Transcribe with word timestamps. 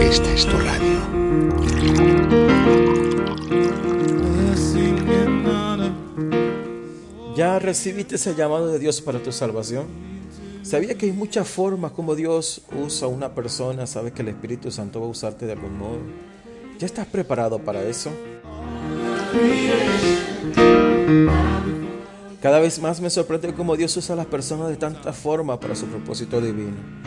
Esta 0.00 0.32
es 0.32 0.46
tu 0.46 0.56
radio. 0.56 0.98
¿Ya 7.36 7.58
recibiste 7.58 8.14
ese 8.14 8.34
llamado 8.34 8.68
de 8.68 8.78
Dios 8.78 9.00
para 9.02 9.22
tu 9.22 9.32
salvación? 9.32 9.86
¿Sabía 10.62 10.96
que 10.96 11.06
hay 11.06 11.12
muchas 11.12 11.48
formas 11.48 11.92
como 11.92 12.14
Dios 12.14 12.62
usa 12.72 13.08
a 13.08 13.10
una 13.10 13.34
persona? 13.34 13.86
¿Sabes 13.86 14.12
que 14.12 14.22
el 14.22 14.28
Espíritu 14.28 14.70
Santo 14.70 15.00
va 15.00 15.06
a 15.06 15.10
usarte 15.10 15.44
de 15.44 15.52
algún 15.52 15.76
modo? 15.76 15.98
¿Ya 16.78 16.86
estás 16.86 17.06
preparado 17.06 17.58
para 17.58 17.82
eso? 17.82 18.10
Cada 22.40 22.58
vez 22.58 22.80
más 22.80 23.00
me 23.00 23.10
sorprende 23.10 23.52
cómo 23.54 23.76
Dios 23.76 23.96
usa 23.96 24.14
a 24.14 24.16
las 24.16 24.26
personas 24.26 24.68
de 24.68 24.76
tantas 24.76 25.14
formas 25.16 25.58
para 25.58 25.74
su 25.74 25.86
propósito 25.86 26.40
divino. 26.40 27.01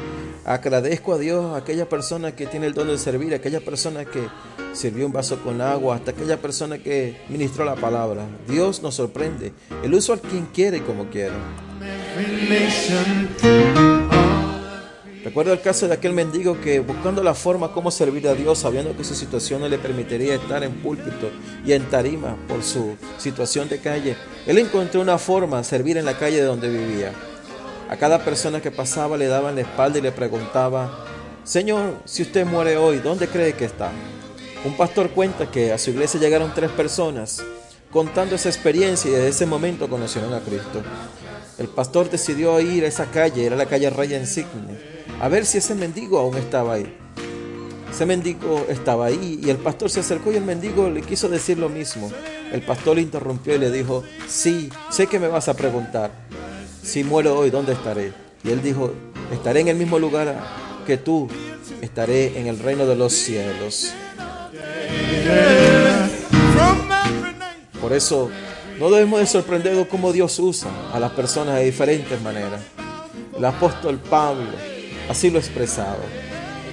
Agradezco 0.46 1.14
a 1.14 1.18
Dios 1.18 1.56
a 1.56 1.58
aquella 1.58 1.90
persona 1.90 2.36
que 2.36 2.46
tiene 2.46 2.68
el 2.68 2.76
don 2.76 2.88
de 2.88 3.00
servir, 3.00 3.34
a 3.34 3.38
aquella 3.38 3.62
persona 3.62 4.06
que 4.06 4.28
sirvió 4.74 5.08
un 5.08 5.12
vaso 5.12 5.42
con 5.42 5.60
agua, 5.60 5.96
hasta 5.96 6.12
aquella 6.12 6.38
persona 6.38 6.78
que 6.78 7.20
ministró 7.30 7.66
la 7.66 7.76
palabra. 7.76 8.28
Dios 8.48 8.84
nos 8.84 8.94
sorprende. 8.94 9.54
Él 9.84 9.92
usa 9.96 10.16
a 10.16 10.18
quien 10.20 10.46
quiere 10.46 10.78
y 10.78 10.82
como 10.82 11.10
quiere. 11.10 11.34
Recuerdo 15.24 15.52
el 15.52 15.62
caso 15.62 15.88
de 15.88 15.96
aquel 15.96 16.14
mendigo 16.14 16.62
que 16.62 16.80
buscando 16.80 17.24
la 17.24 17.34
forma 17.34 17.74
como 17.74 17.90
servir 17.90 18.28
a 18.28 18.36
Dios, 18.36 18.60
sabiendo 18.60 18.96
que 18.96 19.04
su 19.04 19.16
situación 19.16 19.62
no 19.62 19.68
le 19.68 19.80
permitiría 19.80 20.36
estar 20.36 20.64
en 20.64 20.74
púlpito 20.74 21.32
y 21.66 21.74
en 21.74 21.90
tarima 21.90 22.38
por 22.48 22.62
su 22.62 22.96
situación 23.18 23.68
de 23.68 23.80
calle, 23.80 24.16
él 24.46 24.60
encontró 24.60 25.02
una 25.02 25.18
forma 25.18 25.58
de 25.58 25.64
servir 25.64 25.98
en 25.98 26.06
la 26.06 26.16
calle 26.16 26.38
de 26.38 26.44
donde 26.44 26.70
vivía. 26.70 27.12
A 27.90 27.98
cada 27.98 28.24
persona 28.24 28.62
que 28.62 28.72
pasaba 28.72 29.18
le 29.18 29.28
daban 29.28 29.56
la 29.56 29.62
espalda 29.62 30.00
y 30.00 30.02
le 30.02 30.12
preguntaba, 30.12 31.06
Señor, 31.44 31.96
si 32.06 32.24
usted 32.24 32.46
muere 32.46 32.78
hoy, 32.78 33.00
¿dónde 33.00 33.28
cree 33.28 33.54
que 33.54 33.66
está? 33.66 33.92
Un 34.64 34.76
pastor 34.76 35.12
cuenta 35.12 35.52
que 35.52 35.72
a 35.72 35.78
su 35.78 35.92
iglesia 35.92 36.20
llegaron 36.20 36.54
tres 36.54 36.72
personas 36.72 37.44
contando 37.92 38.36
esa 38.36 38.50
experiencia 38.50 39.10
y 39.10 39.14
desde 39.14 39.30
ese 39.30 39.46
momento 39.46 39.88
conocieron 39.88 40.34
a 40.34 40.40
Cristo. 40.40 40.82
El 41.58 41.68
pastor 41.68 42.10
decidió 42.10 42.60
ir 42.60 42.84
a 42.84 42.88
esa 42.88 43.06
calle, 43.06 43.46
era 43.46 43.56
la 43.56 43.68
calle 43.68 43.90
Raya 43.90 44.18
Insigne 44.18 44.96
a 45.22 45.30
ver 45.30 45.46
si 45.46 45.60
ese 45.60 45.76
mendigo 45.76 46.20
aún 46.20 46.36
estaba 46.36 46.74
ahí. 46.74 46.94
Ese 47.90 48.06
mendigo 48.06 48.66
estaba 48.70 49.06
ahí 49.06 49.40
y 49.42 49.50
el 49.50 49.58
pastor 49.58 49.90
se 49.90 50.02
acercó 50.02 50.32
y 50.32 50.36
el 50.36 50.44
mendigo 50.44 50.90
le 50.90 51.02
quiso 51.02 51.30
decir 51.30 51.58
lo 51.58 51.70
mismo. 51.70 52.12
El 52.52 52.62
pastor 52.62 52.98
le 52.98 53.04
interrumpió 53.04 53.56
y 53.56 53.60
le 53.60 53.72
dijo, 53.72 54.04
sí, 54.28 54.70
sé 54.90 55.08
que 55.08 55.20
me 55.20 55.28
vas 55.28 55.48
a 55.48 55.54
preguntar, 55.54 56.12
si 56.86 57.04
muero 57.04 57.38
hoy, 57.38 57.50
¿dónde 57.50 57.74
estaré? 57.74 58.14
Y 58.44 58.52
él 58.52 58.62
dijo, 58.62 58.94
estaré 59.34 59.62
en 59.62 59.70
el 59.70 59.76
mismo 59.76 59.98
lugar 59.98 60.40
que 60.86 60.98
tú, 60.98 61.28
estaré 61.82 62.40
en 62.40 62.48
el 62.48 62.60
reino 62.60 62.86
de 62.86 62.96
los 62.96 63.12
cielos. 63.12 63.92
Por 67.82 67.92
eso 67.92 68.30
no 68.80 68.92
debemos 68.92 69.20
de 69.20 69.26
sorprender 69.26 69.88
cómo 69.88 70.14
Dios 70.14 70.38
usa 70.40 70.70
a 70.94 71.00
las 71.00 71.12
personas 71.12 71.56
de 71.56 71.66
diferentes 71.66 72.22
maneras. 72.22 72.62
El 73.36 73.44
apóstol 73.44 74.00
Pablo 74.00 74.52
Así 75.10 75.30
lo 75.30 75.38
expresado. 75.38 76.00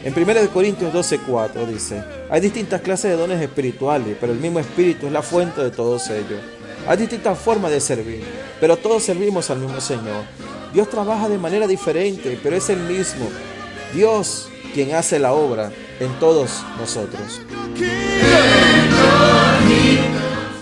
En 0.05 0.15
1 0.15 0.51
Corintios 0.53 0.93
12:4 0.93 1.67
dice, 1.67 2.03
hay 2.31 2.41
distintas 2.41 2.81
clases 2.81 3.11
de 3.11 3.17
dones 3.17 3.41
espirituales, 3.41 4.17
pero 4.19 4.33
el 4.33 4.41
mismo 4.41 4.59
Espíritu 4.59 5.07
es 5.07 5.13
la 5.13 5.23
fuente 5.23 5.63
de 5.63 5.71
todos 5.71 6.09
ellos. 6.09 6.41
Hay 6.87 6.97
distintas 6.97 7.39
formas 7.39 7.71
de 7.71 7.81
servir, 7.81 8.25
pero 8.61 8.77
todos 8.77 9.03
servimos 9.03 9.49
al 9.51 9.59
mismo 9.59 9.81
Señor. 9.81 10.25
Dios 10.73 10.89
trabaja 10.89 11.29
de 11.29 11.39
manera 11.39 11.67
diferente, 11.67 12.39
pero 12.43 12.57
es 12.57 12.69
el 12.71 12.81
mismo. 12.81 13.29
Dios 13.95 14.49
quien 14.75 14.95
hace 14.95 15.19
la 15.19 15.33
obra 15.33 15.71
en 16.01 16.13
todos 16.19 16.65
nosotros. 16.79 17.41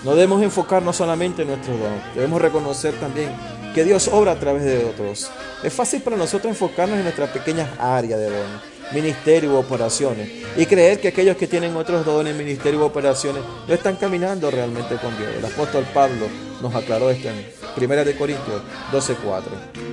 No 0.03 0.15
debemos 0.15 0.41
enfocarnos 0.43 0.95
solamente 0.95 1.43
en 1.43 1.49
nuestros 1.49 1.79
dones, 1.79 2.01
debemos 2.15 2.41
reconocer 2.41 2.93
también 2.99 3.29
que 3.73 3.83
Dios 3.83 4.09
obra 4.11 4.33
a 4.33 4.39
través 4.39 4.63
de 4.63 4.83
otros. 4.85 5.29
Es 5.63 5.73
fácil 5.73 6.01
para 6.01 6.17
nosotros 6.17 6.51
enfocarnos 6.51 6.97
en 6.97 7.03
nuestras 7.03 7.29
pequeñas 7.29 7.69
áreas 7.79 8.19
de 8.19 8.25
dones, 8.25 8.61
ministerio 8.93 9.53
u 9.53 9.55
operaciones, 9.55 10.29
y 10.57 10.65
creer 10.65 10.99
que 10.99 11.09
aquellos 11.09 11.37
que 11.37 11.47
tienen 11.47 11.75
otros 11.75 12.05
dones, 12.05 12.35
ministerio 12.35 12.81
u 12.81 12.83
operaciones, 12.83 13.43
no 13.67 13.73
están 13.73 13.95
caminando 13.95 14.51
realmente 14.51 14.95
con 14.97 15.17
Dios. 15.17 15.29
El 15.37 15.45
apóstol 15.45 15.85
Pablo 15.93 16.27
nos 16.61 16.75
aclaró 16.75 17.09
esto 17.09 17.29
en 17.29 17.45
1 17.77 18.05
de 18.05 18.15
Corintios 18.15 18.61
12:4. 18.91 19.91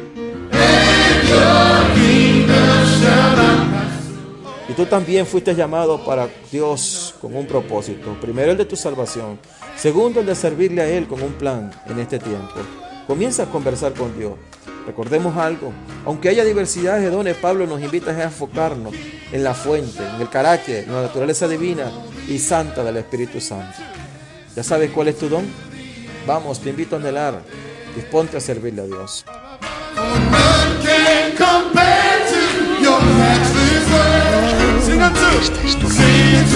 Y 4.69 4.73
tú 4.75 4.85
también 4.85 5.27
fuiste 5.27 5.55
llamado 5.55 6.05
para 6.05 6.29
Dios 6.53 7.15
con 7.21 7.35
un 7.35 7.47
propósito. 7.47 8.17
Primero 8.21 8.53
el 8.53 8.59
de 8.59 8.67
tu 8.67 8.77
salvación. 8.77 9.39
Segundo 9.77 10.21
el 10.21 10.27
de 10.27 10.35
servirle 10.35 10.83
a 10.83 10.87
Él 10.87 11.07
con 11.07 11.23
un 11.23 11.33
plan 11.33 11.71
en 11.87 11.99
este 11.99 12.19
tiempo. 12.19 12.55
Comienza 13.07 13.45
a 13.45 13.47
conversar 13.47 13.95
con 13.95 14.17
Dios. 14.19 14.33
Recordemos 14.89 15.37
algo, 15.37 15.71
aunque 16.07 16.31
haya 16.31 16.47
diversidad 16.47 16.99
de 16.99 17.11
dones, 17.11 17.37
Pablo 17.37 17.67
nos 17.67 17.83
invita 17.83 18.11
a 18.11 18.23
enfocarnos 18.23 18.95
en 19.31 19.45
la 19.45 19.53
fuente, 19.53 20.03
en 20.03 20.19
el 20.19 20.31
carácter, 20.31 20.85
en 20.85 20.95
la 20.95 21.03
naturaleza 21.03 21.47
divina 21.47 21.93
y 22.27 22.39
santa 22.39 22.83
del 22.83 22.97
Espíritu 22.97 23.39
Santo. 23.39 23.77
¿Ya 24.57 24.63
sabes 24.63 24.91
cuál 24.91 25.09
es 25.09 25.19
tu 25.19 25.29
don? 25.29 25.45
Vamos, 26.27 26.61
te 26.61 26.71
invito 26.71 26.97
a 26.97 27.01
anhelar, 27.01 27.43
disponte 27.95 28.39
a 28.39 28.41
servirle 28.41 28.81
a 28.81 28.87
Dios. 28.87 29.27